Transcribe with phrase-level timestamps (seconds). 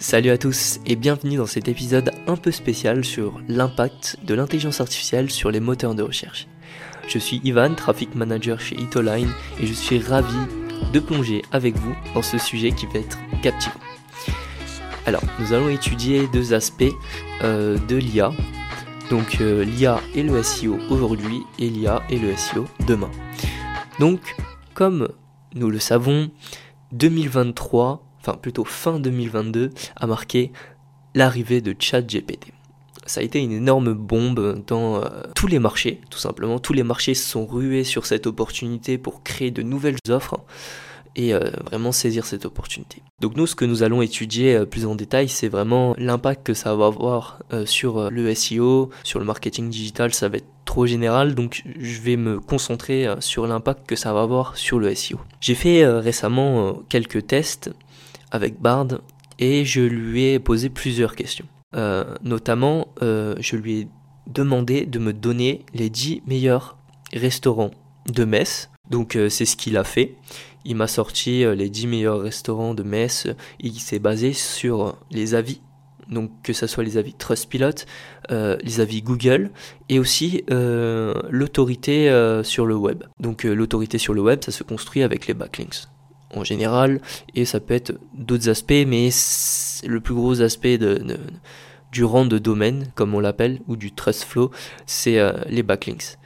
[0.00, 4.80] Salut à tous et bienvenue dans cet épisode un peu spécial sur l'impact de l'intelligence
[4.80, 6.46] artificielle sur les moteurs de recherche.
[7.08, 10.38] Je suis Ivan, traffic manager chez Itoline et je suis ravi
[10.92, 13.80] de plonger avec vous dans ce sujet qui va être captivant.
[15.04, 16.84] Alors, nous allons étudier deux aspects
[17.42, 18.30] euh, de l'IA.
[19.10, 23.10] Donc, euh, l'IA et le SEO aujourd'hui et l'IA et le SEO demain.
[23.98, 24.36] Donc,
[24.74, 25.08] comme
[25.56, 26.30] nous le savons,
[26.92, 30.52] 2023 enfin plutôt fin 2022, a marqué
[31.14, 32.52] l'arrivée de ChatGPT.
[33.06, 36.58] Ça a été une énorme bombe dans euh, tous les marchés, tout simplement.
[36.58, 40.40] Tous les marchés se sont rués sur cette opportunité pour créer de nouvelles offres
[41.16, 43.02] et euh, vraiment saisir cette opportunité.
[43.20, 46.52] Donc nous, ce que nous allons étudier euh, plus en détail, c'est vraiment l'impact que
[46.52, 51.34] ça va avoir sur le SEO, sur le marketing digital, ça va être trop général,
[51.34, 55.18] donc je vais me concentrer sur l'impact que ça va avoir sur le SEO.
[55.40, 57.70] J'ai fait récemment quelques tests
[58.30, 58.88] avec Bard
[59.38, 61.46] et je lui ai posé plusieurs questions.
[61.76, 63.88] Euh, notamment, euh, je lui ai
[64.26, 66.76] demandé de me donner les 10 meilleurs
[67.12, 67.70] restaurants
[68.06, 68.70] de Metz.
[68.90, 70.14] Donc euh, c'est ce qu'il a fait.
[70.64, 73.28] Il m'a sorti les 10 meilleurs restaurants de Metz.
[73.60, 75.60] Il s'est basé sur les avis.
[76.10, 77.84] Donc que ce soit les avis Trustpilot,
[78.30, 79.50] les avis Google
[79.88, 82.10] et aussi l'autorité
[82.42, 83.04] sur le web.
[83.20, 85.86] Donc l'autorité sur le web, ça se construit avec les backlinks
[86.34, 87.00] en général,
[87.34, 89.10] et ça peut être d'autres aspects, mais
[89.86, 91.18] le plus gros aspect de,
[91.92, 94.50] du rang de domaine, comme on l'appelle, ou du trust flow,
[94.86, 96.18] c'est euh, les backlinks.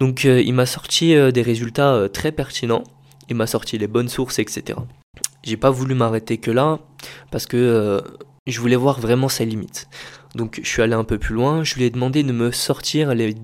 [0.00, 2.84] Donc euh, il m'a sorti euh, des résultats très pertinents,
[3.28, 4.78] il m'a sorti les bonnes sources, etc.
[5.44, 6.80] J'ai pas voulu m'arrêter que là,
[7.30, 8.02] parce que
[8.46, 9.88] je voulais voir vraiment ses limites.
[10.34, 13.14] Donc je suis allé un peu plus loin, je lui ai demandé de me sortir
[13.14, 13.36] les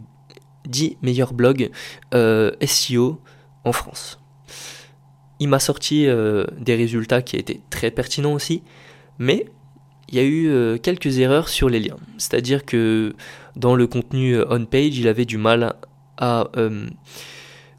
[0.66, 1.70] 10 meilleurs blogs
[2.12, 3.20] SEO
[3.64, 4.20] en France
[5.41, 8.62] il m'a sorti euh, des résultats qui étaient très pertinents aussi,
[9.19, 9.46] mais
[10.08, 11.96] il y a eu euh, quelques erreurs sur les liens.
[12.19, 13.14] C'est-à-dire que
[13.56, 15.74] dans le contenu euh, on-page, il avait du mal
[16.18, 16.51] à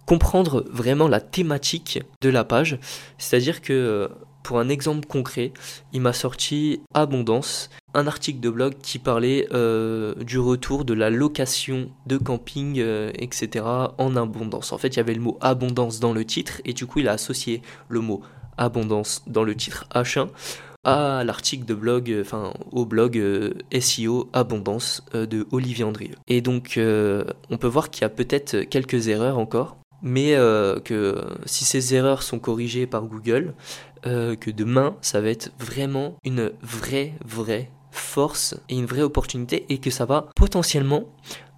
[0.08, 2.80] comprendre vraiment la thématique de la page.
[3.20, 4.10] C'est-à-dire que
[4.44, 5.52] pour un exemple concret,
[5.94, 11.10] il m'a sorti Abondance, un article de blog qui parlait euh, du retour de la
[11.10, 13.66] location de camping, euh, etc.
[13.98, 14.72] en abondance.
[14.72, 17.08] En fait, il y avait le mot abondance dans le titre et du coup, il
[17.08, 18.22] a associé le mot
[18.58, 20.28] abondance dans le titre H1
[20.84, 26.16] à l'article de blog, enfin au blog euh, SEO Abondance de Olivier Andrieux.
[26.28, 30.36] Et donc, on peut voir qu'il y a peut-être quelques erreurs encore, mais
[30.84, 33.54] que si ces erreurs sont corrigées par Google,
[34.04, 39.78] que demain, ça va être vraiment une vraie, vraie force et une vraie opportunité et
[39.78, 41.06] que ça va potentiellement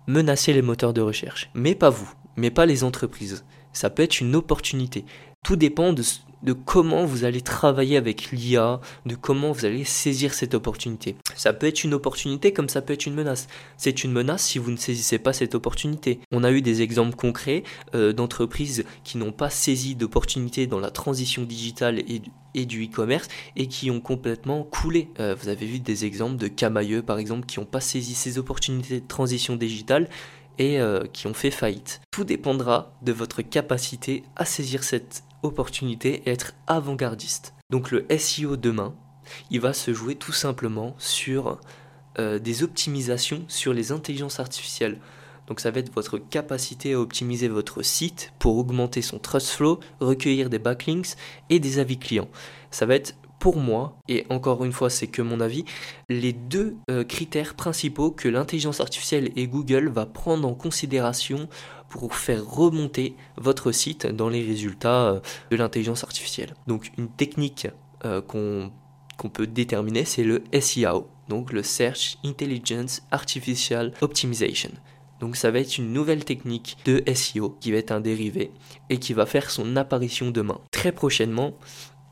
[0.07, 1.49] menacer les moteurs de recherche.
[1.53, 3.45] Mais pas vous, mais pas les entreprises.
[3.71, 5.05] Ça peut être une opportunité.
[5.43, 6.03] Tout dépend de,
[6.43, 11.15] de comment vous allez travailler avec l'IA, de comment vous allez saisir cette opportunité.
[11.35, 13.47] Ça peut être une opportunité comme ça peut être une menace.
[13.77, 16.19] C'est une menace si vous ne saisissez pas cette opportunité.
[16.31, 17.63] On a eu des exemples concrets
[17.95, 22.21] euh, d'entreprises qui n'ont pas saisi d'opportunités dans la transition digitale et,
[22.53, 25.09] et du e-commerce et qui ont complètement coulé.
[25.19, 28.37] Euh, vous avez vu des exemples de Camailleux par exemple qui n'ont pas saisi ces
[28.37, 30.09] opportunités de transition digitale
[30.59, 32.01] et euh, qui ont fait faillite.
[32.11, 37.53] Tout dépendra de votre capacité à saisir cette opportunité et être avant-gardiste.
[37.69, 38.95] Donc le SEO demain,
[39.51, 41.59] il va se jouer tout simplement sur
[42.19, 44.99] euh, des optimisations sur les intelligences artificielles.
[45.47, 49.79] Donc ça va être votre capacité à optimiser votre site pour augmenter son trust flow,
[49.99, 51.15] recueillir des backlinks
[51.49, 52.29] et des avis clients.
[52.71, 55.65] Ça va être pour moi, et encore une fois c'est que mon avis,
[56.07, 61.49] les deux euh, critères principaux que l'intelligence artificielle et Google va prendre en considération
[61.93, 65.19] pour faire remonter votre site dans les résultats euh,
[65.51, 66.55] de l'intelligence artificielle.
[66.65, 67.67] Donc une technique
[68.03, 74.71] euh, qu'on peut déterminer, c'est le SEO, donc le Search Intelligence Artificial Optimization.
[75.19, 78.49] Donc ça va être une nouvelle technique de SEO qui va être un dérivé
[78.89, 80.59] et qui va faire son apparition demain.
[80.71, 81.53] Très prochainement,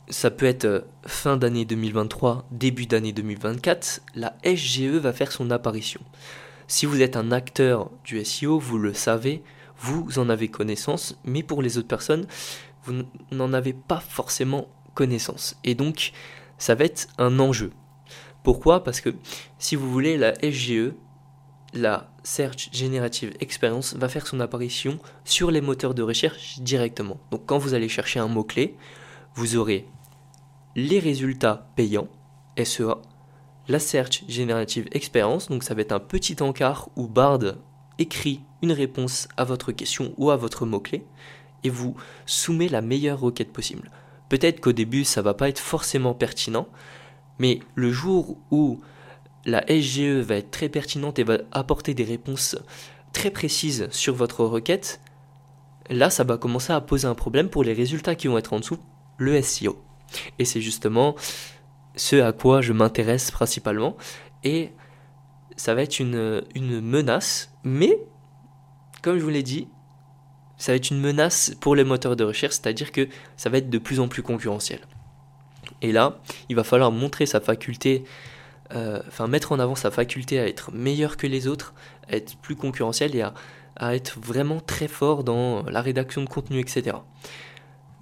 [0.09, 5.49] ça peut être euh, fin d'année 2023, début d'année 2024, la SGE va faire son
[5.49, 6.01] apparition.
[6.67, 9.41] Si vous êtes un acteur du SEO, vous le savez,
[9.81, 12.27] vous en avez connaissance, mais pour les autres personnes,
[12.83, 15.57] vous n'en avez pas forcément connaissance.
[15.63, 16.11] Et donc,
[16.57, 17.71] ça va être un enjeu.
[18.43, 18.83] Pourquoi?
[18.83, 19.09] Parce que
[19.57, 20.93] si vous voulez, la SGE,
[21.73, 27.19] la Search Generative Experience, va faire son apparition sur les moteurs de recherche directement.
[27.31, 28.75] Donc quand vous allez chercher un mot-clé,
[29.35, 29.87] vous aurez
[30.75, 32.09] les résultats payants,
[32.61, 32.97] SEA,
[33.67, 37.55] la Search Generative Experience, donc ça va être un petit encart où Bard
[38.01, 41.05] écrit une réponse à votre question ou à votre mot-clé
[41.63, 41.95] et vous
[42.25, 43.91] soumet la meilleure requête possible.
[44.29, 46.67] Peut-être qu'au début ça va pas être forcément pertinent,
[47.39, 48.81] Mais le jour où
[49.45, 52.55] la SGE va être très pertinente et va apporter des réponses
[53.13, 54.99] très précises sur votre requête,
[55.89, 58.59] là ça va commencer à poser un problème pour les résultats qui vont être en
[58.59, 58.77] dessous,
[59.17, 59.81] le SEO.
[60.39, 61.15] Et c'est justement
[61.95, 63.97] ce à quoi je m'intéresse principalement.
[64.43, 64.71] Et
[65.61, 67.99] ça va être une, une menace, mais
[69.03, 69.67] comme je vous l'ai dit,
[70.57, 73.69] ça va être une menace pour les moteurs de recherche, c'est-à-dire que ça va être
[73.69, 74.79] de plus en plus concurrentiel.
[75.83, 76.19] Et là,
[76.49, 78.05] il va falloir montrer sa faculté,
[78.73, 81.75] euh, enfin mettre en avant sa faculté à être meilleur que les autres,
[82.09, 83.35] à être plus concurrentiel et à,
[83.75, 86.97] à être vraiment très fort dans la rédaction de contenu, etc.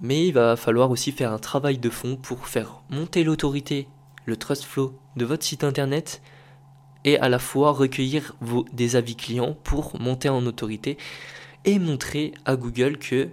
[0.00, 3.86] Mais il va falloir aussi faire un travail de fond pour faire monter l'autorité,
[4.24, 6.22] le trust flow de votre site internet
[7.04, 8.34] et à la fois recueillir
[8.72, 10.98] des avis clients pour monter en autorité
[11.64, 13.30] et montrer à Google que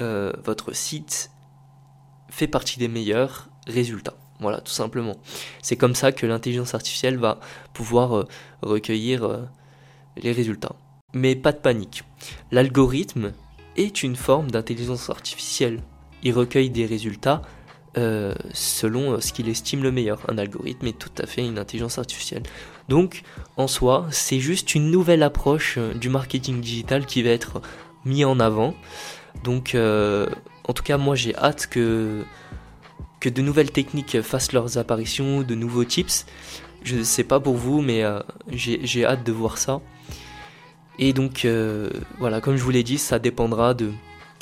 [0.00, 1.30] euh, votre site
[2.28, 4.16] fait partie des meilleurs résultats.
[4.40, 5.16] Voilà, tout simplement.
[5.62, 7.40] C'est comme ça que l'intelligence artificielle va
[7.72, 8.28] pouvoir euh,
[8.62, 9.44] recueillir euh,
[10.16, 10.76] les résultats.
[11.14, 12.04] Mais pas de panique.
[12.50, 13.32] L'algorithme
[13.76, 15.82] est une forme d'intelligence artificielle.
[16.22, 17.42] Il recueille des résultats
[17.98, 20.20] euh, selon euh, ce qu'il estime le meilleur.
[20.28, 22.42] Un algorithme est tout à fait une intelligence artificielle.
[22.90, 23.22] Donc,
[23.56, 27.62] en soi, c'est juste une nouvelle approche euh, du marketing digital qui va être
[28.04, 28.74] mis en avant.
[29.44, 32.22] Donc, en tout cas, moi, j'ai hâte que,
[33.20, 36.26] que de nouvelles techniques fassent leurs apparitions, de nouveaux tips.
[36.82, 38.04] Je ne sais pas pour vous, mais
[38.50, 39.80] j'ai hâte de voir ça.
[40.98, 41.46] Et donc,
[42.18, 43.92] voilà, comme je vous l'ai dit, ça dépendra de,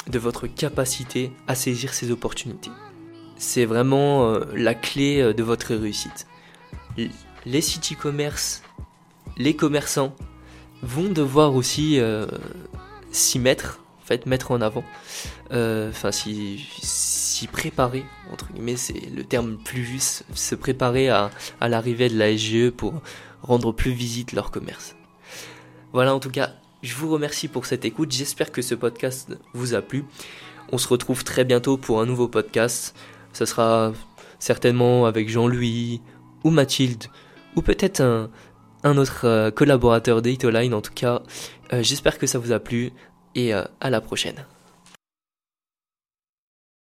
[0.09, 2.71] de votre capacité à saisir ces opportunités
[3.37, 6.27] c'est vraiment euh, la clé euh, de votre réussite.
[7.45, 8.63] Les sites e-commerce,
[9.37, 10.15] les commerçants
[10.83, 12.27] vont devoir aussi euh,
[13.11, 14.85] s'y mettre, en fait, mettre en avant,
[15.51, 22.09] enfin, s'y préparer, entre guillemets, c'est le terme plus juste, se préparer à, à l'arrivée
[22.09, 22.95] de la SGE pour
[23.43, 24.95] rendre plus visite leur commerce.
[25.93, 26.53] Voilà, en tout cas,
[26.83, 30.05] je vous remercie pour cette écoute, j'espère que ce podcast vous a plu.
[30.73, 32.95] On se retrouve très bientôt pour un nouveau podcast.
[33.35, 33.93] Ce sera
[34.39, 36.01] certainement avec Jean-Louis
[36.45, 37.05] ou Mathilde
[37.57, 40.75] ou peut-être un, autre euh, collaborateur d'Eitoline.
[40.75, 41.23] En tout cas,
[41.73, 42.93] euh, j'espère que ça vous a plu
[43.35, 44.47] et euh, à la prochaine.